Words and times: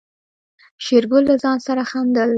شېرګل 0.85 1.23
له 1.29 1.35
ځان 1.43 1.57
سره 1.67 1.81
خندل. 1.89 2.29